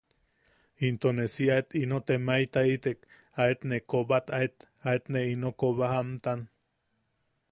[0.85, 2.99] Into ne si aet ino temaetaitek
[3.45, 4.57] aet, ne koba aet,
[4.89, 6.39] aet ne ino koba jamtan.